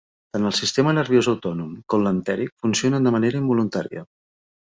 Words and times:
Tant 0.35 0.45
el 0.49 0.53
sistema 0.59 0.93
nerviós 0.97 1.27
autònom 1.33 1.75
com 1.93 2.01
l'entèric 2.07 2.55
funcionen 2.65 3.09
de 3.09 3.13
manera 3.19 3.39
involuntària. 3.43 4.05